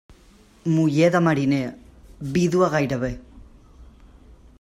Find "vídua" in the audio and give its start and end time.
2.37-2.71